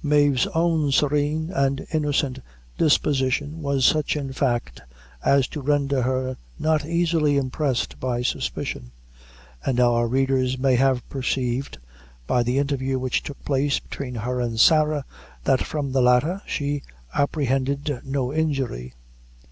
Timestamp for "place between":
13.44-14.14